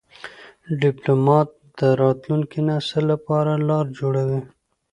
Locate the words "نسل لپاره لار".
2.69-3.85